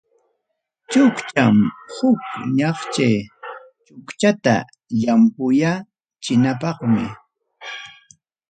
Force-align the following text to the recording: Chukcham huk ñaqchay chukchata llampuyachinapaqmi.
Chukcham 0.91 1.57
huk 1.95 2.21
ñaqchay 2.57 3.17
chukchata 3.85 4.55
llampuyachinapaqmi. 4.99 7.03